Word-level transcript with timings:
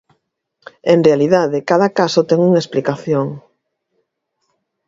En 0.93 0.99
realidade 1.07 1.65
cada 1.69 1.87
caso 1.99 2.21
ten 2.29 2.39
unha 2.47 2.61
explicación. 2.63 3.27